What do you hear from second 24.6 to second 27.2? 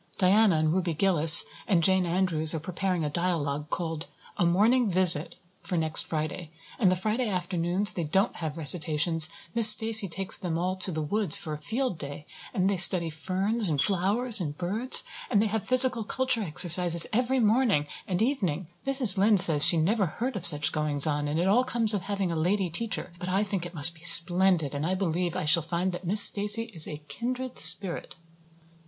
and I believe I shall find that Miss Stacy is a